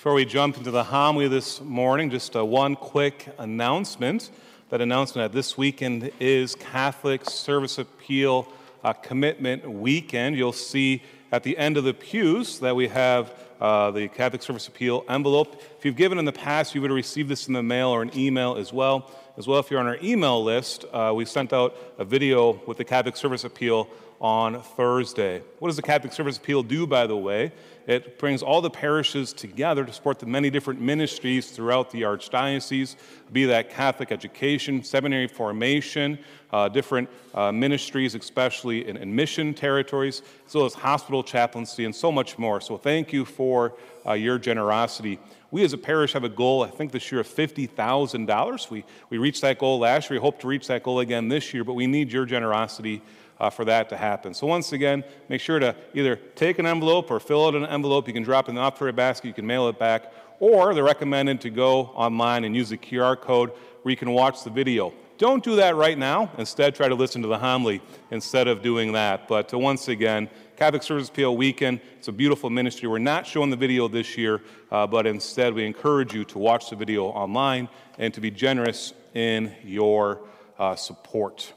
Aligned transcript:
Before 0.00 0.14
we 0.14 0.24
jump 0.24 0.56
into 0.56 0.70
the 0.70 0.84
homily 0.84 1.28
this 1.28 1.60
morning, 1.60 2.08
just 2.08 2.34
uh, 2.34 2.42
one 2.42 2.74
quick 2.74 3.28
announcement. 3.36 4.30
That 4.70 4.80
announcement 4.80 5.30
that 5.30 5.36
this 5.36 5.58
weekend 5.58 6.10
is 6.18 6.54
Catholic 6.54 7.28
Service 7.28 7.76
Appeal 7.76 8.48
uh, 8.82 8.94
Commitment 8.94 9.70
Weekend. 9.70 10.36
You'll 10.36 10.54
see 10.54 11.02
at 11.30 11.42
the 11.42 11.58
end 11.58 11.76
of 11.76 11.84
the 11.84 11.92
pews 11.92 12.60
that 12.60 12.74
we 12.74 12.88
have 12.88 13.34
uh, 13.60 13.90
the 13.90 14.08
Catholic 14.08 14.42
Service 14.42 14.68
Appeal 14.68 15.04
envelope. 15.06 15.60
If 15.76 15.84
you've 15.84 15.96
given 15.96 16.18
in 16.18 16.24
the 16.24 16.32
past, 16.32 16.74
you 16.74 16.80
would 16.80 16.88
have 16.88 16.96
received 16.96 17.28
this 17.28 17.46
in 17.46 17.52
the 17.52 17.62
mail 17.62 17.88
or 17.88 18.00
an 18.00 18.10
email 18.16 18.56
as 18.56 18.72
well. 18.72 19.10
As 19.36 19.46
well, 19.46 19.58
if 19.58 19.70
you're 19.70 19.80
on 19.80 19.86
our 19.86 19.98
email 20.02 20.42
list, 20.42 20.86
uh, 20.94 21.12
we 21.14 21.26
sent 21.26 21.52
out 21.52 21.76
a 22.00 22.04
video 22.04 22.58
with 22.64 22.78
the 22.78 22.84
Catholic 22.84 23.14
Service 23.14 23.44
Appeal 23.44 23.86
on 24.22 24.62
Thursday. 24.62 25.42
What 25.58 25.68
does 25.68 25.76
the 25.76 25.82
Catholic 25.82 26.14
Service 26.14 26.38
Appeal 26.38 26.62
do, 26.62 26.86
by 26.86 27.06
the 27.06 27.16
way? 27.16 27.52
It 27.86 28.18
brings 28.18 28.42
all 28.42 28.62
the 28.62 28.70
parishes 28.70 29.34
together 29.34 29.84
to 29.84 29.92
support 29.92 30.18
the 30.18 30.24
many 30.24 30.48
different 30.48 30.80
ministries 30.80 31.50
throughout 31.50 31.90
the 31.90 32.02
Archdiocese, 32.02 32.96
be 33.32 33.44
that 33.46 33.68
Catholic 33.68 34.12
education, 34.12 34.82
seminary 34.82 35.28
formation, 35.28 36.18
uh, 36.52 36.68
different 36.68 37.08
uh, 37.34 37.52
ministries, 37.52 38.14
especially 38.14 38.88
in, 38.88 38.96
in, 38.96 39.14
mission 39.14 39.52
territories, 39.52 40.22
as 40.46 40.54
well 40.54 40.64
as 40.64 40.74
hospital 40.74 41.22
chaplaincy, 41.22 41.84
and 41.84 41.94
so 41.94 42.10
much 42.10 42.38
more. 42.38 42.60
So, 42.60 42.78
thank 42.78 43.12
you 43.12 43.24
for 43.24 43.74
uh, 44.06 44.12
your 44.12 44.38
generosity. 44.38 45.18
We 45.50 45.64
as 45.64 45.72
a 45.72 45.78
parish 45.78 46.12
have 46.12 46.24
a 46.24 46.28
goal, 46.28 46.62
I 46.62 46.68
think 46.68 46.92
this 46.92 47.10
year, 47.10 47.20
of 47.20 47.28
$50,000. 47.28 48.70
We, 48.70 48.84
we 49.10 49.18
reached 49.18 49.42
that 49.42 49.58
goal 49.58 49.80
last 49.80 50.08
year. 50.08 50.20
We 50.20 50.22
hope 50.22 50.38
to 50.40 50.46
reach 50.46 50.68
that 50.68 50.84
goal 50.84 51.00
again 51.00 51.28
this 51.28 51.52
year, 51.52 51.64
but 51.64 51.74
we 51.74 51.86
need 51.90 52.12
your 52.12 52.24
generosity 52.24 53.02
uh, 53.40 53.50
for 53.50 53.64
that 53.64 53.88
to 53.88 53.96
happen. 53.96 54.34
So, 54.34 54.46
once 54.46 54.72
again, 54.72 55.02
make 55.28 55.40
sure 55.40 55.58
to 55.58 55.74
either 55.94 56.16
take 56.36 56.58
an 56.58 56.66
envelope 56.66 57.10
or 57.10 57.18
fill 57.18 57.46
out 57.46 57.54
an 57.54 57.64
envelope. 57.64 58.06
You 58.06 58.14
can 58.14 58.22
drop 58.22 58.46
it 58.46 58.50
in 58.50 58.54
the 58.56 58.60
offertory 58.60 58.94
basket, 58.94 59.28
you 59.28 59.34
can 59.34 59.46
mail 59.46 59.68
it 59.68 59.78
back, 59.78 60.12
or 60.38 60.74
they're 60.74 60.84
recommended 60.84 61.40
to 61.40 61.50
go 61.50 61.86
online 61.94 62.44
and 62.44 62.54
use 62.54 62.68
the 62.68 62.76
QR 62.76 63.18
code 63.18 63.50
where 63.82 63.90
you 63.90 63.96
can 63.96 64.10
watch 64.10 64.44
the 64.44 64.50
video. 64.50 64.92
Don't 65.16 65.44
do 65.44 65.56
that 65.56 65.76
right 65.76 65.98
now. 65.98 66.30
Instead, 66.38 66.74
try 66.74 66.88
to 66.88 66.94
listen 66.94 67.20
to 67.22 67.28
the 67.28 67.38
homily 67.38 67.82
instead 68.10 68.48
of 68.48 68.62
doing 68.62 68.92
that. 68.92 69.28
But 69.28 69.52
uh, 69.52 69.58
once 69.58 69.88
again, 69.88 70.30
Catholic 70.56 70.82
Service 70.82 71.08
Appeal 71.08 71.36
Weekend, 71.36 71.80
it's 71.98 72.08
a 72.08 72.12
beautiful 72.12 72.50
ministry. 72.50 72.88
We're 72.88 72.98
not 72.98 73.26
showing 73.26 73.50
the 73.50 73.56
video 73.56 73.88
this 73.88 74.16
year, 74.18 74.42
uh, 74.70 74.86
but 74.86 75.06
instead, 75.06 75.54
we 75.54 75.64
encourage 75.64 76.14
you 76.14 76.24
to 76.26 76.38
watch 76.38 76.68
the 76.68 76.76
video 76.76 77.06
online 77.06 77.68
and 77.98 78.12
to 78.12 78.20
be 78.20 78.30
generous 78.30 78.92
in 79.14 79.54
your 79.64 80.20
uh, 80.58 80.74
support 80.74 81.52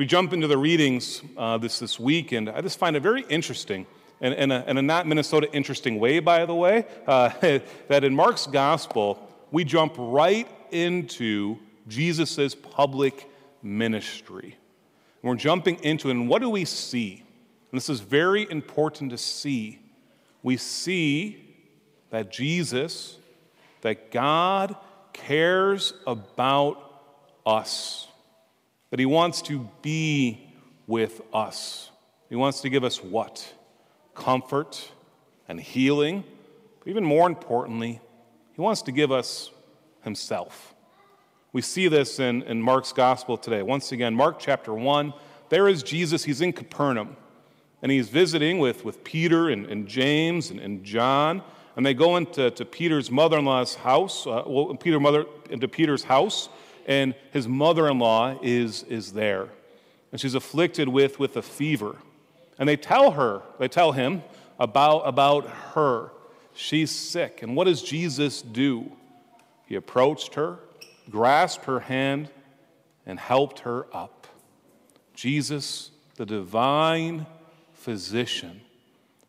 we 0.00 0.06
jump 0.06 0.32
into 0.32 0.46
the 0.46 0.56
readings 0.56 1.20
uh, 1.36 1.58
this, 1.58 1.78
this 1.78 2.00
week, 2.00 2.32
and 2.32 2.48
I 2.48 2.62
just 2.62 2.78
find 2.78 2.96
it 2.96 3.02
very 3.02 3.20
interesting, 3.28 3.86
and 4.22 4.32
in 4.32 4.50
in 4.50 4.78
a 4.78 4.80
not 4.80 5.06
Minnesota 5.06 5.52
interesting 5.52 6.00
way, 6.00 6.20
by 6.20 6.46
the 6.46 6.54
way, 6.54 6.86
uh, 7.06 7.28
that 7.88 8.02
in 8.02 8.14
Mark's 8.14 8.46
gospel, 8.46 9.28
we 9.50 9.62
jump 9.62 9.92
right 9.98 10.48
into 10.70 11.58
Jesus' 11.86 12.54
public 12.54 13.30
ministry. 13.62 14.56
And 15.20 15.28
we're 15.28 15.36
jumping 15.36 15.76
into 15.84 16.08
it, 16.08 16.12
and 16.12 16.30
what 16.30 16.40
do 16.40 16.48
we 16.48 16.64
see? 16.64 17.22
And 17.70 17.78
this 17.78 17.90
is 17.90 18.00
very 18.00 18.50
important 18.50 19.10
to 19.10 19.18
see. 19.18 19.80
We 20.42 20.56
see 20.56 21.44
that 22.08 22.32
Jesus, 22.32 23.18
that 23.82 24.10
God 24.10 24.76
cares 25.12 25.92
about 26.06 27.02
us 27.44 28.06
that 28.90 28.98
He 28.98 29.06
wants 29.06 29.42
to 29.42 29.68
be 29.82 30.52
with 30.86 31.20
us. 31.32 31.90
He 32.28 32.36
wants 32.36 32.60
to 32.60 32.68
give 32.68 32.84
us 32.84 33.02
what? 33.02 33.54
Comfort 34.14 34.90
and 35.48 35.60
healing. 35.60 36.24
But 36.80 36.88
even 36.88 37.04
more 37.04 37.26
importantly, 37.26 38.00
He 38.54 38.60
wants 38.60 38.82
to 38.82 38.92
give 38.92 39.10
us 39.10 39.50
Himself. 40.02 40.74
We 41.52 41.62
see 41.62 41.88
this 41.88 42.20
in, 42.20 42.42
in 42.42 42.62
Mark's 42.62 42.92
gospel 42.92 43.36
today. 43.36 43.62
Once 43.62 43.90
again, 43.90 44.14
Mark 44.14 44.38
chapter 44.38 44.72
1, 44.72 45.12
there 45.48 45.66
is 45.66 45.82
Jesus. 45.82 46.24
He's 46.24 46.40
in 46.40 46.52
Capernaum. 46.52 47.16
And 47.82 47.90
he's 47.90 48.08
visiting 48.08 48.58
with, 48.58 48.84
with 48.84 49.02
Peter 49.04 49.48
and, 49.48 49.66
and 49.66 49.88
James 49.88 50.50
and, 50.50 50.60
and 50.60 50.84
John. 50.84 51.42
And 51.76 51.86
they 51.86 51.94
go 51.94 52.16
into 52.16 52.50
to 52.50 52.64
Peter's 52.64 53.10
mother 53.10 53.38
in 53.38 53.46
law's 53.46 53.74
house, 53.74 54.26
uh, 54.26 54.42
well, 54.46 54.74
Peter 54.76 55.00
mother, 55.00 55.24
into 55.48 55.66
Peter's 55.66 56.04
house 56.04 56.50
and 56.90 57.14
his 57.30 57.46
mother 57.46 57.88
in 57.88 58.00
law 58.00 58.36
is, 58.42 58.82
is 58.82 59.12
there. 59.12 59.46
And 60.10 60.20
she's 60.20 60.34
afflicted 60.34 60.88
with, 60.88 61.20
with 61.20 61.36
a 61.36 61.42
fever. 61.42 61.94
And 62.58 62.68
they 62.68 62.76
tell 62.76 63.12
her, 63.12 63.42
they 63.60 63.68
tell 63.68 63.92
him 63.92 64.24
about, 64.58 65.02
about 65.02 65.46
her. 65.46 66.10
She's 66.52 66.90
sick. 66.90 67.44
And 67.44 67.54
what 67.54 67.68
does 67.68 67.80
Jesus 67.80 68.42
do? 68.42 68.90
He 69.66 69.76
approached 69.76 70.34
her, 70.34 70.58
grasped 71.08 71.66
her 71.66 71.78
hand, 71.78 72.28
and 73.06 73.20
helped 73.20 73.60
her 73.60 73.86
up. 73.94 74.26
Jesus, 75.14 75.92
the 76.16 76.26
divine 76.26 77.24
physician. 77.72 78.62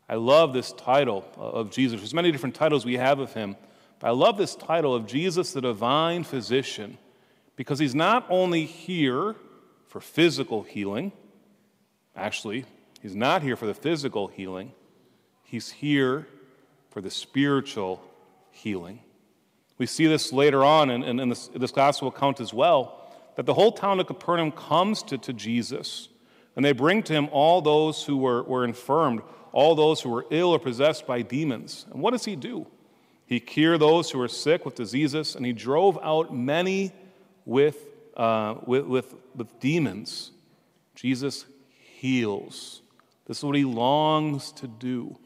I 0.10 0.16
love 0.16 0.52
this 0.52 0.74
title 0.74 1.26
of 1.38 1.70
Jesus. 1.70 2.00
There's 2.00 2.16
many 2.16 2.32
different 2.32 2.56
titles 2.56 2.86
we 2.86 2.98
have 2.98 3.20
of 3.20 3.36
him, 3.36 3.56
but 4.00 4.08
I 4.08 4.12
love 4.12 4.36
this 4.36 4.56
title 4.56 4.96
of 4.96 5.06
Jesus, 5.06 5.54
the 5.54 5.62
divine 5.62 6.24
physician 6.24 6.98
because 7.56 7.80
he's 7.80 7.96
not 7.96 8.26
only 8.30 8.66
here 8.66 9.36
for 9.88 10.00
physical 10.00 10.64
healing, 10.64 11.12
actually, 12.16 12.66
he's 13.02 13.16
not 13.16 13.44
here 13.44 13.56
for 13.56 13.68
the 13.68 13.74
physical 13.74 14.28
healing, 14.28 14.72
he's 15.44 15.70
here 15.70 16.28
for 16.90 17.02
the 17.02 17.12
spiritual 17.12 18.02
healing. 18.52 19.00
We 19.78 19.86
see 19.86 20.06
this 20.06 20.32
later 20.32 20.64
on 20.64 20.92
in, 20.92 21.30
this, 21.30 21.48
this, 21.48 21.72
gospel 21.72 22.10
account 22.10 22.40
as 22.40 22.54
well, 22.54 23.12
that 23.36 23.46
the 23.46 23.54
whole 23.54 23.72
town 23.72 24.00
of 24.00 24.08
Capernaum 24.08 24.52
comes 24.52 25.02
to, 25.04 25.18
to 25.18 25.34
Jesus, 25.34 26.10
and 26.56 26.64
they 26.64 26.72
bring 26.74 27.02
to 27.04 27.14
him 27.14 27.30
all 27.32 27.62
those 27.62 28.04
who 28.04 28.18
were, 28.18 28.44
were 28.44 28.64
infirmed, 28.64 29.22
all 29.52 29.74
those 29.74 30.02
who 30.02 30.10
were 30.10 30.26
ill 30.30 30.50
or 30.52 30.60
possessed 30.60 31.08
by 31.08 31.22
demons. 31.22 31.86
And 31.92 32.02
what 32.02 32.12
does 32.12 32.26
he 32.26 32.36
do? 32.36 32.68
He 33.26 33.40
cured 33.40 33.80
those 33.80 34.12
who 34.12 34.20
were 34.20 34.28
sick 34.28 34.66
with 34.66 34.76
diseases, 34.76 35.36
and 35.36 35.46
he 35.46 35.54
drove 35.54 35.98
out 36.04 36.36
many 36.36 36.92
with, 37.46 37.78
uh, 38.18 38.56
with, 38.66 38.86
with, 38.86 39.16
with 39.36 39.60
demons, 39.60 40.32
Jesus 40.96 41.46
heals. 41.98 42.82
This 43.26 43.40
is 43.40 43.44
what 43.44 43.56
he 43.56 43.66
longs 43.66 44.52
to 44.54 44.68
do, 44.68 45.18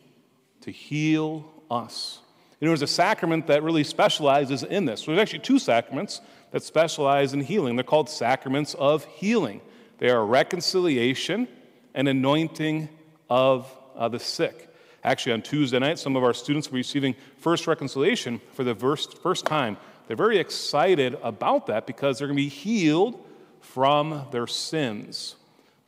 to 0.62 0.72
heal 0.72 1.46
us. 1.70 2.20
Know, 2.66 2.72
there's 2.72 2.82
a 2.82 2.88
sacrament 2.88 3.48
that 3.48 3.64
really 3.64 3.84
specializes 3.84 4.64
in 4.64 4.86
this. 4.86 5.06
There's 5.06 5.20
actually 5.20 5.40
two 5.40 5.60
sacraments 5.60 6.20
that 6.52 6.64
specialize 6.64 7.34
in 7.34 7.42
healing. 7.42 7.76
They're 7.76 7.84
called 7.84 8.10
sacraments 8.10 8.74
of 8.74 9.06
healing. 9.06 9.62
They 10.00 10.10
are 10.10 10.26
reconciliation 10.26 11.48
and 11.94 12.08
anointing 12.08 12.90
of 13.30 13.72
uh, 13.96 14.10
the 14.10 14.20
sick. 14.20 14.70
Actually, 15.04 15.34
on 15.34 15.42
Tuesday 15.44 15.78
night, 15.78 16.00
some 16.00 16.16
of 16.16 16.24
our 16.24 16.34
students 16.34 16.72
were 16.72 16.78
receiving 16.78 17.16
first 17.38 17.68
reconciliation 17.68 18.42
for 18.54 18.64
the 18.64 18.74
first, 18.74 19.20
first 19.20 19.46
time 19.46 19.78
they're 20.08 20.18
very 20.18 20.38
excited 20.38 21.18
about 21.24 21.68
that 21.68 21.88
because 21.88 22.20
they're 22.20 22.28
going 22.28 22.38
to 22.38 22.44
be 22.44 22.50
healed 22.50 23.24
from 23.62 24.26
their 24.32 24.48
sins. 24.48 25.36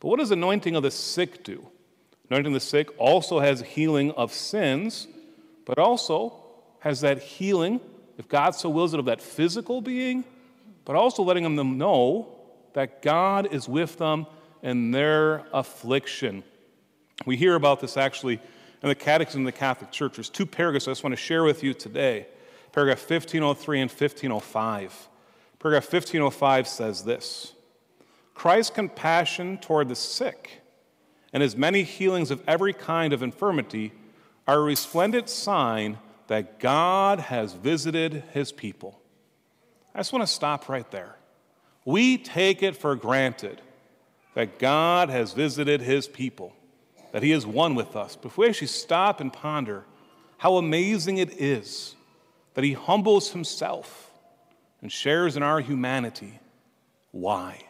But 0.00 0.08
what 0.08 0.18
does 0.18 0.30
anointing 0.30 0.76
of 0.76 0.82
the 0.82 0.90
sick 0.90 1.44
do? 1.44 1.66
Anointing 2.30 2.52
the 2.52 2.60
sick 2.60 2.88
also 2.98 3.40
has 3.40 3.62
healing 3.62 4.10
of 4.12 4.32
sins, 4.32 5.06
but 5.64 5.78
also 5.78 6.34
has 6.80 7.00
that 7.00 7.18
healing, 7.18 7.80
if 8.18 8.28
God 8.28 8.50
so 8.50 8.68
wills 8.68 8.94
it, 8.94 9.00
of 9.00 9.06
that 9.06 9.20
physical 9.20 9.80
being, 9.80 10.24
but 10.84 10.96
also 10.96 11.22
letting 11.22 11.44
them 11.56 11.78
know 11.78 12.28
that 12.74 13.02
God 13.02 13.52
is 13.52 13.68
with 13.68 13.98
them 13.98 14.26
in 14.62 14.90
their 14.90 15.46
affliction. 15.52 16.42
We 17.24 17.36
hear 17.36 17.54
about 17.54 17.80
this 17.80 17.96
actually 17.96 18.40
in 18.82 18.88
the 18.88 18.94
Catechism 18.94 19.42
of 19.42 19.46
the 19.46 19.58
Catholic 19.58 19.90
Church. 19.90 20.16
There's 20.16 20.28
two 20.28 20.46
paragraphs 20.46 20.86
I 20.86 20.92
just 20.92 21.02
want 21.02 21.12
to 21.12 21.20
share 21.20 21.44
with 21.44 21.62
you 21.62 21.74
today 21.74 22.26
paragraph 22.72 22.98
1503 22.98 23.80
and 23.80 23.90
1505. 23.90 25.08
Paragraph 25.58 25.92
1505 25.92 26.68
says 26.68 27.04
this 27.04 27.54
Christ's 28.34 28.74
compassion 28.74 29.58
toward 29.58 29.88
the 29.88 29.96
sick 29.96 30.62
and 31.32 31.42
his 31.42 31.56
many 31.56 31.82
healings 31.82 32.30
of 32.30 32.42
every 32.46 32.72
kind 32.72 33.12
of 33.12 33.22
infirmity 33.22 33.92
are 34.46 34.60
a 34.60 34.62
resplendent 34.62 35.28
sign 35.28 35.98
that 36.28 36.58
God 36.58 37.20
has 37.20 37.52
visited 37.52 38.22
his 38.32 38.52
people. 38.52 39.00
I 39.94 39.98
just 39.98 40.12
want 40.12 40.22
to 40.22 40.32
stop 40.32 40.68
right 40.68 40.90
there. 40.90 41.16
We 41.84 42.18
take 42.18 42.62
it 42.62 42.76
for 42.76 42.94
granted 42.94 43.60
that 44.34 44.58
God 44.58 45.10
has 45.10 45.32
visited 45.32 45.80
his 45.80 46.06
people, 46.06 46.54
that 47.12 47.22
he 47.22 47.32
is 47.32 47.46
one 47.46 47.74
with 47.74 47.96
us. 47.96 48.14
But 48.14 48.28
if 48.28 48.38
we 48.38 48.46
actually 48.46 48.68
stop 48.68 49.20
and 49.20 49.32
ponder 49.32 49.84
how 50.36 50.56
amazing 50.56 51.18
it 51.18 51.40
is 51.40 51.96
that 52.58 52.64
he 52.64 52.72
humbles 52.72 53.30
himself 53.30 54.10
and 54.82 54.90
shares 54.90 55.36
in 55.36 55.44
our 55.44 55.60
humanity. 55.60 56.40
Why? 57.12 57.62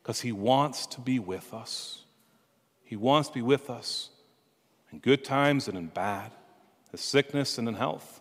Because 0.00 0.20
he 0.20 0.30
wants 0.30 0.86
to 0.86 1.00
be 1.00 1.18
with 1.18 1.52
us. 1.52 2.04
He 2.84 2.94
wants 2.94 3.30
to 3.30 3.34
be 3.34 3.42
with 3.42 3.68
us 3.68 4.10
in 4.92 5.00
good 5.00 5.24
times 5.24 5.66
and 5.66 5.76
in 5.76 5.88
bad, 5.88 6.30
in 6.92 6.98
sickness 6.98 7.58
and 7.58 7.66
in 7.66 7.74
health. 7.74 8.20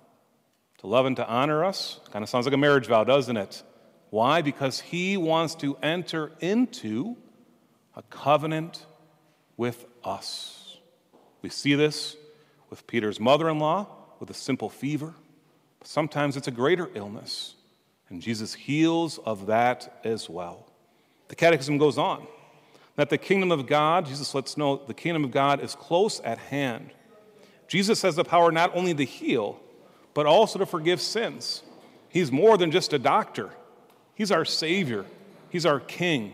to 0.79 0.87
love 0.87 1.05
and 1.05 1.15
to 1.17 1.27
honor 1.27 1.63
us. 1.63 1.99
Kind 2.11 2.23
of 2.23 2.29
sounds 2.29 2.47
like 2.47 2.55
a 2.55 2.57
marriage 2.57 2.87
vow, 2.87 3.03
doesn't 3.03 3.37
it? 3.37 3.61
Why? 4.09 4.41
Because 4.41 4.79
he 4.79 5.17
wants 5.17 5.53
to 5.53 5.77
enter 5.83 6.31
into 6.39 7.15
a 7.95 8.01
covenant 8.01 8.87
with 9.55 9.85
us. 10.03 10.79
We 11.43 11.49
see 11.49 11.75
this 11.75 12.17
with 12.71 12.87
Peter's 12.87 13.19
mother 13.19 13.47
in 13.49 13.59
law 13.59 13.85
with 14.19 14.31
a 14.31 14.33
simple 14.33 14.69
fever. 14.69 15.13
Sometimes 15.85 16.35
it's 16.35 16.47
a 16.47 16.51
greater 16.51 16.89
illness, 16.95 17.53
and 18.09 18.19
Jesus 18.19 18.55
heals 18.55 19.19
of 19.19 19.45
that 19.45 19.99
as 20.03 20.27
well. 20.27 20.65
The 21.27 21.35
Catechism 21.35 21.77
goes 21.77 21.99
on 21.99 22.25
that 22.95 23.11
the 23.11 23.19
kingdom 23.19 23.51
of 23.51 23.67
God, 23.67 24.07
Jesus 24.07 24.33
lets 24.33 24.57
know 24.57 24.77
the 24.77 24.95
kingdom 24.95 25.23
of 25.23 25.31
God 25.31 25.61
is 25.61 25.75
close 25.75 26.19
at 26.21 26.39
hand. 26.39 26.91
Jesus 27.67 28.01
has 28.01 28.15
the 28.15 28.23
power 28.23 28.51
not 28.51 28.75
only 28.75 28.95
to 28.95 29.05
heal, 29.05 29.59
but 30.15 30.25
also 30.25 30.57
to 30.57 30.65
forgive 30.65 30.99
sins. 30.99 31.61
He's 32.09 32.31
more 32.31 32.57
than 32.57 32.71
just 32.71 32.91
a 32.91 32.99
doctor, 32.99 33.51
He's 34.15 34.31
our 34.31 34.45
Savior, 34.45 35.05
He's 35.49 35.67
our 35.67 35.79
King. 35.79 36.33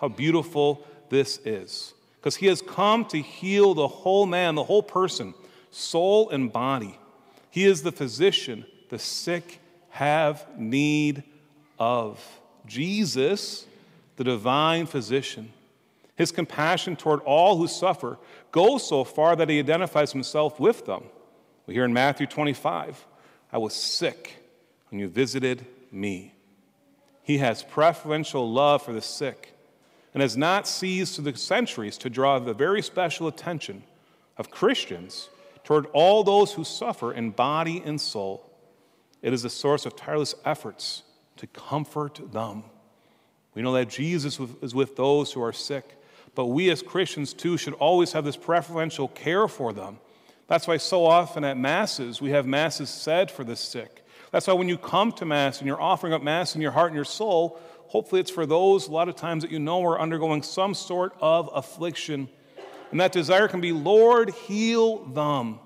How 0.00 0.08
beautiful 0.08 0.84
this 1.10 1.38
is. 1.44 1.94
Because 2.16 2.36
He 2.36 2.46
has 2.46 2.60
come 2.60 3.04
to 3.06 3.20
heal 3.22 3.74
the 3.74 3.86
whole 3.86 4.26
man, 4.26 4.56
the 4.56 4.64
whole 4.64 4.82
person, 4.82 5.34
soul 5.70 6.30
and 6.30 6.52
body. 6.52 6.98
He 7.50 7.66
is 7.66 7.82
the 7.82 7.92
physician 7.92 8.64
the 8.90 8.98
sick 8.98 9.60
have 9.90 10.46
need 10.56 11.22
of. 11.78 12.22
Jesus, 12.66 13.66
the 14.16 14.24
divine 14.24 14.86
physician. 14.86 15.52
His 16.16 16.30
compassion 16.30 16.96
toward 16.96 17.20
all 17.20 17.56
who 17.56 17.66
suffer 17.66 18.18
goes 18.52 18.86
so 18.86 19.04
far 19.04 19.34
that 19.36 19.48
he 19.48 19.58
identifies 19.58 20.12
himself 20.12 20.60
with 20.60 20.84
them. 20.84 21.04
We 21.66 21.74
hear 21.74 21.84
in 21.84 21.94
Matthew 21.94 22.26
25 22.26 23.06
I 23.52 23.58
was 23.58 23.74
sick 23.74 24.44
when 24.90 25.00
you 25.00 25.08
visited 25.08 25.64
me. 25.90 26.34
He 27.22 27.38
has 27.38 27.62
preferential 27.62 28.50
love 28.50 28.82
for 28.82 28.92
the 28.92 29.00
sick 29.00 29.54
and 30.12 30.20
has 30.20 30.36
not 30.36 30.66
ceased 30.66 31.14
through 31.14 31.30
the 31.30 31.38
centuries 31.38 31.96
to 31.98 32.10
draw 32.10 32.38
the 32.38 32.54
very 32.54 32.82
special 32.82 33.28
attention 33.28 33.82
of 34.36 34.50
Christians 34.50 35.28
toward 35.64 35.86
all 35.92 36.24
those 36.24 36.52
who 36.52 36.64
suffer 36.64 37.12
in 37.12 37.30
body 37.30 37.82
and 37.84 38.00
soul. 38.00 38.49
It 39.22 39.32
is 39.32 39.44
a 39.44 39.50
source 39.50 39.86
of 39.86 39.96
tireless 39.96 40.34
efforts 40.44 41.02
to 41.36 41.46
comfort 41.46 42.32
them. 42.32 42.64
We 43.54 43.62
know 43.62 43.72
that 43.72 43.88
Jesus 43.88 44.38
is 44.62 44.74
with 44.74 44.96
those 44.96 45.32
who 45.32 45.42
are 45.42 45.52
sick, 45.52 45.96
but 46.34 46.46
we 46.46 46.70
as 46.70 46.82
Christians 46.82 47.32
too 47.32 47.56
should 47.56 47.74
always 47.74 48.12
have 48.12 48.24
this 48.24 48.36
preferential 48.36 49.08
care 49.08 49.48
for 49.48 49.72
them 49.72 49.98
that's 50.50 50.66
why 50.66 50.78
so 50.78 51.06
often 51.06 51.44
at 51.44 51.56
Masses, 51.56 52.20
we 52.20 52.30
have 52.30 52.44
Masses 52.44 52.90
said 52.90 53.30
for 53.30 53.44
the 53.44 53.54
sick. 53.54 54.04
That's 54.32 54.48
why 54.48 54.54
when 54.54 54.68
you 54.68 54.76
come 54.76 55.12
to 55.12 55.24
Mass 55.24 55.58
and 55.58 55.68
you're 55.68 55.80
offering 55.80 56.12
up 56.12 56.24
Mass 56.24 56.56
in 56.56 56.60
your 56.60 56.72
heart 56.72 56.88
and 56.88 56.96
your 56.96 57.04
soul, 57.04 57.60
hopefully 57.86 58.20
it's 58.20 58.32
for 58.32 58.46
those 58.46 58.88
a 58.88 58.90
lot 58.90 59.08
of 59.08 59.14
times 59.14 59.44
that 59.44 59.52
you 59.52 59.60
know 59.60 59.80
are 59.84 60.00
undergoing 60.00 60.42
some 60.42 60.74
sort 60.74 61.14
of 61.20 61.48
affliction. 61.54 62.28
And 62.90 62.98
that 62.98 63.12
desire 63.12 63.46
can 63.46 63.60
be, 63.60 63.70
Lord, 63.70 64.30
heal 64.30 65.04
them. 65.04 65.60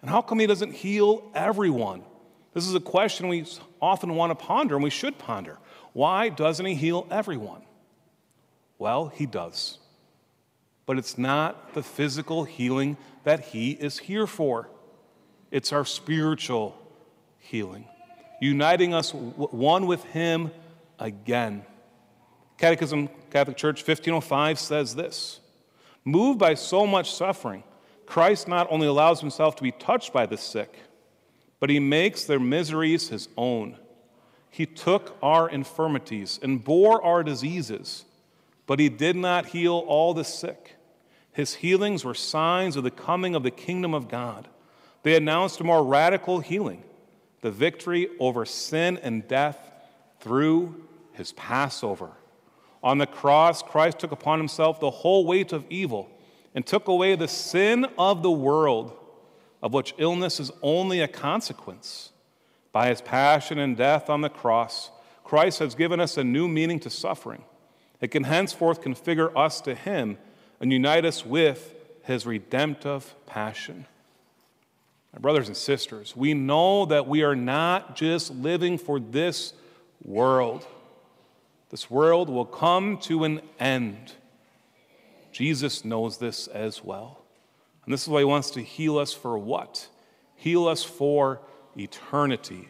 And 0.00 0.08
how 0.08 0.22
come 0.22 0.38
He 0.38 0.46
doesn't 0.46 0.74
heal 0.74 1.28
everyone? 1.34 2.04
This 2.52 2.66
is 2.66 2.74
a 2.74 2.80
question 2.80 3.28
we 3.28 3.46
often 3.80 4.14
want 4.14 4.30
to 4.30 4.34
ponder 4.34 4.74
and 4.74 4.84
we 4.84 4.90
should 4.90 5.18
ponder. 5.18 5.58
Why 5.92 6.28
doesn't 6.28 6.66
He 6.66 6.74
heal 6.74 7.06
everyone? 7.10 7.62
Well, 8.78 9.08
He 9.08 9.26
does. 9.26 9.78
But 10.86 10.98
it's 10.98 11.16
not 11.16 11.74
the 11.74 11.82
physical 11.82 12.44
healing 12.44 12.96
that 13.24 13.40
He 13.40 13.72
is 13.72 13.98
here 13.98 14.26
for. 14.26 14.68
It's 15.50 15.72
our 15.72 15.84
spiritual 15.84 16.76
healing, 17.38 17.86
uniting 18.40 18.94
us 18.94 19.12
one 19.12 19.86
with 19.86 20.04
Him 20.04 20.50
again. 20.98 21.64
Catechism, 22.58 23.08
Catholic 23.30 23.56
Church 23.56 23.78
1505 23.78 24.58
says 24.58 24.94
this 24.94 25.40
Moved 26.04 26.38
by 26.38 26.54
so 26.54 26.86
much 26.86 27.12
suffering, 27.12 27.62
Christ 28.06 28.48
not 28.48 28.66
only 28.70 28.86
allows 28.86 29.20
himself 29.20 29.56
to 29.56 29.62
be 29.62 29.72
touched 29.72 30.12
by 30.12 30.26
the 30.26 30.36
sick, 30.36 30.76
but 31.60 31.70
he 31.70 31.78
makes 31.78 32.24
their 32.24 32.40
miseries 32.40 33.08
his 33.08 33.28
own. 33.36 33.76
He 34.50 34.66
took 34.66 35.16
our 35.22 35.48
infirmities 35.48 36.40
and 36.42 36.64
bore 36.64 37.02
our 37.04 37.22
diseases, 37.22 38.04
but 38.66 38.80
he 38.80 38.88
did 38.88 39.14
not 39.14 39.46
heal 39.46 39.84
all 39.86 40.12
the 40.12 40.24
sick. 40.24 40.76
His 41.32 41.54
healings 41.54 42.04
were 42.04 42.14
signs 42.14 42.76
of 42.76 42.82
the 42.82 42.90
coming 42.90 43.34
of 43.34 43.42
the 43.42 43.50
kingdom 43.50 43.94
of 43.94 44.08
God. 44.08 44.48
They 45.02 45.14
announced 45.16 45.60
a 45.60 45.64
more 45.64 45.84
radical 45.84 46.40
healing, 46.40 46.82
the 47.40 47.50
victory 47.50 48.08
over 48.18 48.44
sin 48.44 48.98
and 49.02 49.26
death 49.28 49.58
through 50.20 50.84
his 51.12 51.32
Passover. 51.32 52.10
On 52.82 52.98
the 52.98 53.06
cross, 53.06 53.62
Christ 53.62 53.98
took 53.98 54.12
upon 54.12 54.38
himself 54.38 54.80
the 54.80 54.90
whole 54.90 55.26
weight 55.26 55.52
of 55.52 55.64
evil 55.70 56.10
and 56.54 56.66
took 56.66 56.88
away 56.88 57.14
the 57.14 57.28
sin 57.28 57.86
of 57.98 58.22
the 58.22 58.30
world, 58.30 58.96
of 59.62 59.72
which 59.72 59.94
illness 59.98 60.40
is 60.40 60.50
only 60.62 61.00
a 61.00 61.08
consequence. 61.08 62.12
By 62.72 62.88
his 62.88 63.00
passion 63.00 63.58
and 63.58 63.76
death 63.76 64.08
on 64.08 64.20
the 64.20 64.28
cross, 64.28 64.90
Christ 65.24 65.58
has 65.58 65.74
given 65.74 66.00
us 66.00 66.16
a 66.16 66.24
new 66.24 66.48
meaning 66.48 66.80
to 66.80 66.90
suffering. 66.90 67.44
It 68.00 68.08
can 68.08 68.24
henceforth 68.24 68.80
configure 68.80 69.34
us 69.36 69.60
to 69.62 69.74
him 69.74 70.18
and 70.60 70.72
unite 70.72 71.04
us 71.04 71.24
with 71.24 71.74
his 72.04 72.26
redemptive 72.26 73.14
passion. 73.26 73.86
My 75.12 75.18
brothers 75.18 75.48
and 75.48 75.56
sisters, 75.56 76.14
we 76.16 76.34
know 76.34 76.86
that 76.86 77.06
we 77.06 77.22
are 77.22 77.36
not 77.36 77.96
just 77.96 78.30
living 78.30 78.78
for 78.78 79.00
this 79.00 79.52
world. 80.04 80.66
This 81.70 81.90
world 81.90 82.28
will 82.28 82.44
come 82.44 82.98
to 82.98 83.24
an 83.24 83.40
end. 83.58 84.12
Jesus 85.32 85.84
knows 85.84 86.18
this 86.18 86.46
as 86.48 86.82
well. 86.82 87.19
And 87.90 87.92
this 87.92 88.02
is 88.02 88.08
why 88.08 88.20
he 88.20 88.24
wants 88.24 88.52
to 88.52 88.62
heal 88.62 88.98
us 88.98 89.12
for 89.12 89.36
what? 89.36 89.88
Heal 90.36 90.68
us 90.68 90.84
for 90.84 91.40
eternity. 91.76 92.68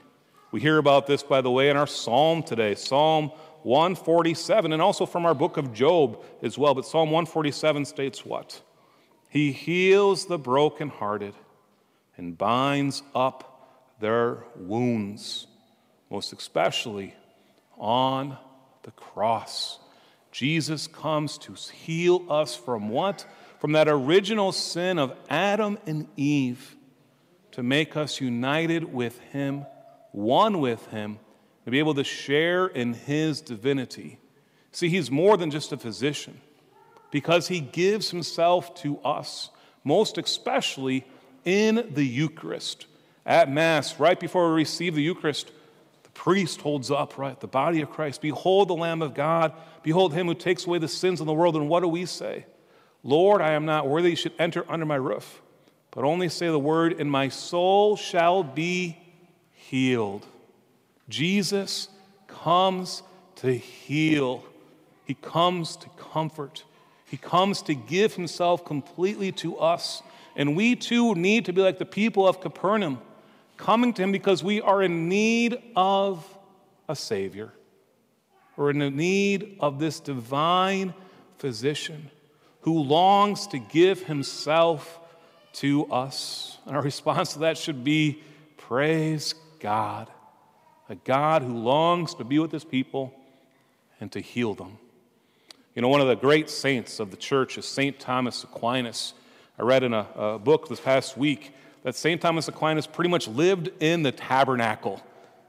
We 0.50 0.62
hear 0.62 0.78
about 0.78 1.06
this, 1.06 1.22
by 1.22 1.42
the 1.42 1.50
way, 1.50 1.68
in 1.68 1.76
our 1.76 1.86
psalm 1.86 2.42
today, 2.42 2.74
Psalm 2.74 3.30
147, 3.62 4.72
and 4.72 4.80
also 4.80 5.04
from 5.04 5.26
our 5.26 5.34
book 5.34 5.58
of 5.58 5.74
Job 5.74 6.24
as 6.42 6.56
well. 6.56 6.74
But 6.74 6.86
Psalm 6.86 7.10
147 7.10 7.84
states 7.84 8.24
what? 8.24 8.62
He 9.28 9.52
heals 9.52 10.24
the 10.24 10.38
brokenhearted 10.38 11.34
and 12.16 12.38
binds 12.38 13.02
up 13.14 13.92
their 14.00 14.38
wounds, 14.56 15.46
most 16.08 16.32
especially 16.32 17.14
on 17.76 18.38
the 18.84 18.90
cross. 18.92 19.80
Jesus 20.32 20.86
comes 20.86 21.36
to 21.36 21.52
heal 21.52 22.24
us 22.30 22.56
from 22.56 22.88
what? 22.88 23.26
From 23.60 23.72
that 23.72 23.88
original 23.88 24.50
sin 24.50 24.98
of 24.98 25.16
Adam 25.28 25.78
and 25.86 26.08
Eve, 26.16 26.76
to 27.52 27.62
make 27.62 27.96
us 27.96 28.20
united 28.20 28.92
with 28.92 29.18
Him, 29.20 29.66
one 30.12 30.60
with 30.60 30.84
Him 30.86 31.18
to 31.64 31.70
be 31.70 31.78
able 31.78 31.94
to 31.94 32.04
share 32.04 32.66
in 32.66 32.94
his 32.94 33.40
divinity. 33.40 34.18
See, 34.72 34.88
he's 34.88 35.10
more 35.10 35.36
than 35.36 35.50
just 35.50 35.72
a 35.72 35.76
physician 35.76 36.40
because 37.10 37.48
he 37.48 37.60
gives 37.60 38.10
himself 38.10 38.74
to 38.76 38.98
us, 39.00 39.50
most 39.84 40.18
especially 40.18 41.04
in 41.44 41.90
the 41.94 42.04
Eucharist. 42.04 42.86
At 43.26 43.50
Mass, 43.50 44.00
right 44.00 44.18
before 44.18 44.48
we 44.48 44.56
receive 44.56 44.94
the 44.94 45.02
Eucharist, 45.02 45.52
the 46.02 46.10
priest 46.10 46.60
holds 46.60 46.90
up, 46.90 47.18
right, 47.18 47.38
the 47.38 47.46
body 47.46 47.82
of 47.82 47.90
Christ. 47.90 48.22
Behold 48.22 48.68
the 48.68 48.74
Lamb 48.74 49.02
of 49.02 49.14
God. 49.14 49.52
Behold 49.82 50.14
him 50.14 50.26
who 50.26 50.34
takes 50.34 50.66
away 50.66 50.78
the 50.78 50.88
sins 50.88 51.20
of 51.20 51.26
the 51.26 51.32
world. 51.32 51.56
And 51.56 51.68
what 51.68 51.80
do 51.80 51.88
we 51.88 52.06
say? 52.06 52.46
Lord, 53.02 53.40
I 53.40 53.52
am 53.52 53.64
not 53.64 53.88
worthy 53.88 54.10
you 54.10 54.16
should 54.16 54.34
enter 54.38 54.64
under 54.68 54.84
my 54.84 54.96
roof, 54.96 55.40
but 55.90 56.04
only 56.04 56.28
say 56.28 56.48
the 56.48 56.58
word, 56.58 57.00
and 57.00 57.10
my 57.10 57.28
soul 57.28 57.96
shall 57.96 58.42
be 58.42 58.98
healed. 59.52 60.26
Jesus 61.08 61.88
comes 62.26 63.02
to 63.36 63.56
heal, 63.56 64.44
He 65.06 65.14
comes 65.14 65.76
to 65.76 65.88
comfort, 65.90 66.64
He 67.06 67.16
comes 67.16 67.62
to 67.62 67.74
give 67.74 68.14
Himself 68.14 68.64
completely 68.64 69.32
to 69.32 69.58
us. 69.58 70.02
And 70.36 70.54
we 70.54 70.76
too 70.76 71.14
need 71.14 71.46
to 71.46 71.52
be 71.52 71.60
like 71.60 71.78
the 71.78 71.86
people 71.86 72.28
of 72.28 72.40
Capernaum, 72.40 73.00
coming 73.56 73.92
to 73.94 74.02
Him 74.02 74.12
because 74.12 74.44
we 74.44 74.60
are 74.60 74.82
in 74.82 75.08
need 75.08 75.60
of 75.74 76.26
a 76.88 76.94
Savior. 76.94 77.52
We're 78.56 78.70
in 78.70 78.96
need 78.96 79.56
of 79.58 79.78
this 79.78 80.00
divine 80.00 80.92
physician 81.38 82.10
who 82.62 82.82
longs 82.82 83.46
to 83.48 83.58
give 83.58 84.04
Himself 84.04 85.00
to 85.54 85.90
us. 85.90 86.58
And 86.66 86.76
our 86.76 86.82
response 86.82 87.34
to 87.34 87.40
that 87.40 87.58
should 87.58 87.84
be 87.84 88.22
praise 88.56 89.34
God 89.58 90.08
a 90.90 90.96
God 90.96 91.42
who 91.42 91.56
longs 91.56 92.14
to 92.16 92.24
be 92.24 92.38
with 92.40 92.50
his 92.50 92.64
people 92.64 93.14
and 94.00 94.10
to 94.12 94.20
heal 94.20 94.54
them. 94.54 94.76
You 95.74 95.82
know, 95.82 95.88
one 95.88 96.00
of 96.00 96.08
the 96.08 96.16
great 96.16 96.50
saints 96.50 96.98
of 96.98 97.12
the 97.12 97.16
church 97.16 97.56
is 97.56 97.64
St. 97.64 97.98
Thomas 97.98 98.42
Aquinas. 98.42 99.14
I 99.56 99.62
read 99.62 99.84
in 99.84 99.94
a, 99.94 100.06
a 100.16 100.38
book 100.38 100.68
this 100.68 100.80
past 100.80 101.16
week 101.16 101.54
that 101.84 101.94
St. 101.94 102.20
Thomas 102.20 102.48
Aquinas 102.48 102.88
pretty 102.88 103.08
much 103.08 103.28
lived 103.28 103.70
in 103.80 104.02
the 104.02 104.10
tabernacle. 104.10 105.00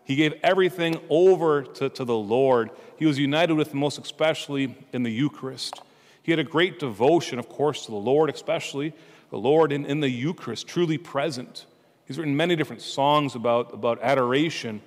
He 0.04 0.16
gave 0.16 0.36
everything 0.44 1.02
over 1.10 1.64
to, 1.64 1.90
to 1.90 2.06
the 2.06 2.16
Lord. 2.16 2.70
He 2.98 3.08
was 3.08 3.18
united 3.18 3.56
with, 3.56 3.74
most 3.74 3.98
especially 3.98 4.76
in 4.94 5.02
the 5.02 5.12
Eucharist. 5.12 5.82
He 6.24 6.32
had 6.32 6.40
a 6.40 6.44
great 6.44 6.80
devotion, 6.80 7.40
of 7.40 7.50
course, 7.50 7.86
to 7.86 7.92
the 7.92 7.98
Lord, 7.98 8.30
especially 8.30 8.94
the 9.30 9.38
Lord 9.38 9.72
in, 9.72 9.86
in 9.86 10.02
the 10.02 10.10
Eucharist, 10.10 10.68
truly 10.68 10.98
present. 10.98 11.66
He's 12.06 12.18
written 12.18 12.36
many 12.36 12.56
different 12.56 12.82
songs 12.82 13.36
about, 13.36 13.74
about 13.74 14.02
adoration, 14.02 14.82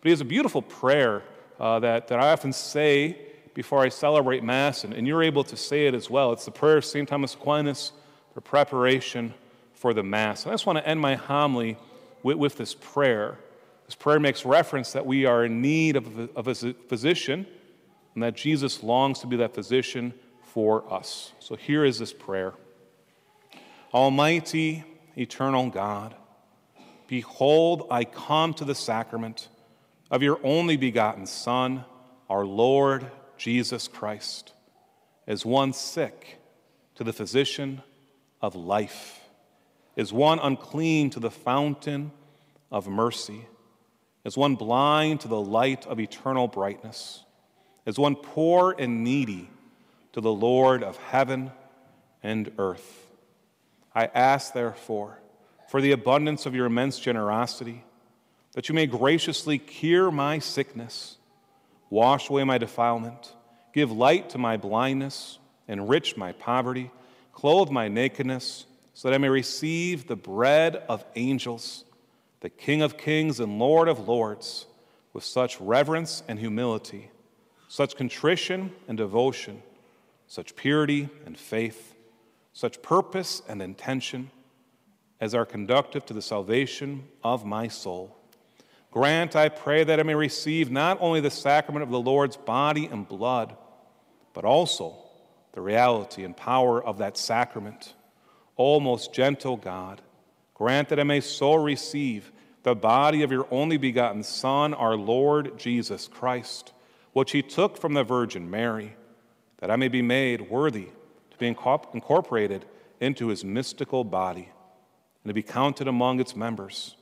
but 0.00 0.06
he 0.06 0.10
has 0.10 0.20
a 0.20 0.24
beautiful 0.24 0.62
prayer 0.62 1.22
uh, 1.58 1.80
that, 1.80 2.08
that 2.08 2.20
I 2.20 2.30
often 2.30 2.52
say 2.52 3.18
before 3.54 3.80
I 3.80 3.88
celebrate 3.88 4.44
Mass, 4.44 4.84
and, 4.84 4.94
and 4.94 5.06
you're 5.06 5.22
able 5.22 5.42
to 5.44 5.56
say 5.56 5.88
it 5.88 5.94
as 5.94 6.08
well. 6.08 6.32
It's 6.32 6.44
the 6.44 6.52
prayer 6.52 6.76
of 6.76 6.84
St. 6.84 7.08
Thomas 7.08 7.34
Aquinas 7.34 7.92
for 8.32 8.40
preparation 8.40 9.34
for 9.74 9.92
the 9.92 10.02
Mass. 10.02 10.44
And 10.44 10.52
I 10.52 10.54
just 10.54 10.66
want 10.66 10.78
to 10.78 10.86
end 10.86 11.00
my 11.00 11.16
homily 11.16 11.76
with, 12.22 12.36
with 12.36 12.56
this 12.56 12.74
prayer. 12.74 13.38
This 13.86 13.96
prayer 13.96 14.20
makes 14.20 14.44
reference 14.44 14.92
that 14.92 15.04
we 15.04 15.24
are 15.24 15.44
in 15.44 15.60
need 15.60 15.96
of 15.96 16.18
a, 16.18 16.28
of 16.36 16.46
a 16.46 16.54
physician 16.54 17.46
and 18.14 18.22
that 18.22 18.36
Jesus 18.36 18.82
longs 18.82 19.18
to 19.20 19.26
be 19.26 19.36
that 19.38 19.54
physician 19.54 20.14
for 20.52 20.90
us. 20.92 21.32
So 21.38 21.56
here 21.56 21.84
is 21.84 21.98
this 21.98 22.12
prayer 22.12 22.54
Almighty, 23.92 24.84
eternal 25.16 25.70
God, 25.70 26.14
behold, 27.06 27.86
I 27.90 28.04
come 28.04 28.54
to 28.54 28.64
the 28.64 28.74
sacrament 28.74 29.48
of 30.10 30.22
your 30.22 30.40
only 30.42 30.76
begotten 30.76 31.26
Son, 31.26 31.84
our 32.28 32.44
Lord 32.44 33.06
Jesus 33.36 33.88
Christ, 33.88 34.52
as 35.26 35.44
one 35.44 35.72
sick 35.72 36.38
to 36.96 37.04
the 37.04 37.12
physician 37.12 37.82
of 38.42 38.54
life, 38.54 39.20
as 39.96 40.12
one 40.12 40.38
unclean 40.38 41.10
to 41.10 41.20
the 41.20 41.30
fountain 41.30 42.10
of 42.70 42.88
mercy, 42.88 43.46
as 44.24 44.36
one 44.36 44.54
blind 44.54 45.20
to 45.20 45.28
the 45.28 45.40
light 45.40 45.86
of 45.86 46.00
eternal 46.00 46.48
brightness, 46.48 47.24
as 47.86 47.98
one 47.98 48.16
poor 48.16 48.74
and 48.78 49.02
needy 49.02 49.48
to 50.18 50.22
the 50.22 50.32
Lord 50.32 50.82
of 50.82 50.96
heaven 50.96 51.52
and 52.24 52.50
earth. 52.58 53.06
I 53.94 54.06
ask, 54.06 54.52
therefore, 54.52 55.20
for 55.68 55.80
the 55.80 55.92
abundance 55.92 56.44
of 56.44 56.56
your 56.56 56.66
immense 56.66 56.98
generosity, 56.98 57.84
that 58.54 58.68
you 58.68 58.74
may 58.74 58.86
graciously 58.88 59.58
cure 59.58 60.10
my 60.10 60.40
sickness, 60.40 61.18
wash 61.88 62.28
away 62.30 62.42
my 62.42 62.58
defilement, 62.58 63.32
give 63.72 63.92
light 63.92 64.30
to 64.30 64.38
my 64.38 64.56
blindness, 64.56 65.38
enrich 65.68 66.16
my 66.16 66.32
poverty, 66.32 66.90
clothe 67.32 67.70
my 67.70 67.86
nakedness, 67.86 68.66
so 68.94 69.06
that 69.06 69.14
I 69.14 69.18
may 69.18 69.28
receive 69.28 70.08
the 70.08 70.16
bread 70.16 70.82
of 70.88 71.04
angels, 71.14 71.84
the 72.40 72.50
King 72.50 72.82
of 72.82 72.98
kings 72.98 73.38
and 73.38 73.60
Lord 73.60 73.86
of 73.86 74.08
lords, 74.08 74.66
with 75.12 75.22
such 75.22 75.60
reverence 75.60 76.24
and 76.26 76.40
humility, 76.40 77.08
such 77.68 77.94
contrition 77.94 78.72
and 78.88 78.98
devotion, 78.98 79.62
such 80.28 80.54
purity 80.54 81.08
and 81.26 81.36
faith, 81.36 81.96
such 82.52 82.82
purpose 82.82 83.42
and 83.48 83.60
intention 83.60 84.30
as 85.20 85.34
are 85.34 85.46
conductive 85.46 86.06
to 86.06 86.14
the 86.14 86.22
salvation 86.22 87.04
of 87.24 87.44
my 87.44 87.66
soul. 87.66 88.14
Grant, 88.90 89.34
I 89.34 89.48
pray, 89.48 89.84
that 89.84 89.98
I 89.98 90.02
may 90.02 90.14
receive 90.14 90.70
not 90.70 90.98
only 91.00 91.20
the 91.20 91.30
sacrament 91.30 91.82
of 91.82 91.90
the 91.90 92.00
Lord's 92.00 92.36
body 92.36 92.86
and 92.86 93.08
blood, 93.08 93.56
but 94.32 94.44
also 94.44 94.96
the 95.52 95.60
reality 95.60 96.24
and 96.24 96.36
power 96.36 96.82
of 96.82 96.98
that 96.98 97.16
sacrament. 97.16 97.94
O 98.56 98.80
most 98.80 99.12
gentle 99.12 99.56
God, 99.56 100.00
grant 100.54 100.88
that 100.88 101.00
I 101.00 101.04
may 101.04 101.20
so 101.20 101.54
receive 101.54 102.32
the 102.62 102.74
body 102.74 103.22
of 103.22 103.32
your 103.32 103.46
only 103.50 103.76
begotten 103.76 104.22
Son, 104.22 104.74
our 104.74 104.96
Lord 104.96 105.58
Jesus 105.58 106.06
Christ, 106.06 106.72
which 107.12 107.32
he 107.32 107.42
took 107.42 107.78
from 107.78 107.94
the 107.94 108.04
Virgin 108.04 108.50
Mary, 108.50 108.94
that 109.58 109.70
I 109.70 109.76
may 109.76 109.88
be 109.88 110.02
made 110.02 110.50
worthy 110.50 110.88
to 111.30 111.38
be 111.38 111.46
incorporated 111.46 112.64
into 113.00 113.28
his 113.28 113.44
mystical 113.44 114.04
body 114.04 114.48
and 115.22 115.30
to 115.30 115.34
be 115.34 115.42
counted 115.42 115.88
among 115.88 116.20
its 116.20 116.34
members. 116.34 116.96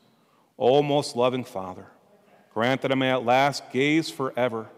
O 0.59 0.83
most 0.83 1.17
loving 1.17 1.45
Father, 1.45 1.87
grant 2.53 2.83
that 2.83 2.93
I 2.93 2.95
may 2.95 3.11
at 3.11 3.25
last 3.25 3.71
gaze 3.71 4.11
forever 4.11 4.69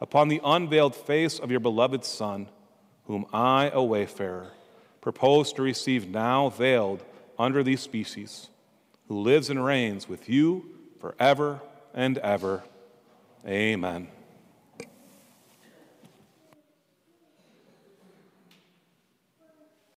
upon 0.00 0.28
the 0.28 0.40
unveiled 0.44 0.94
face 0.94 1.38
of 1.38 1.50
your 1.50 1.60
beloved 1.60 2.04
Son, 2.04 2.48
whom 3.04 3.26
I, 3.32 3.70
a 3.72 3.82
wayfarer, 3.82 4.52
propose 5.00 5.52
to 5.52 5.62
receive 5.62 6.08
now 6.08 6.48
veiled 6.48 7.04
under 7.38 7.62
these 7.62 7.80
species, 7.80 8.48
who 9.08 9.20
lives 9.20 9.50
and 9.50 9.64
reigns 9.64 10.08
with 10.08 10.28
you 10.28 10.70
forever 11.00 11.60
and 11.94 12.18
ever. 12.18 12.64
Amen. 13.46 14.08